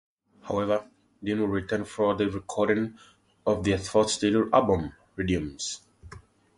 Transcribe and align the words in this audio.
However, 0.41 0.89
Dean 1.23 1.41
would 1.41 1.51
return 1.51 1.85
for 1.85 2.15
the 2.15 2.27
recording 2.27 2.97
of 3.45 3.63
their 3.63 3.77
fourth 3.77 4.09
studio 4.09 4.49
album, 4.51 4.93
"Redimus". 5.15 5.81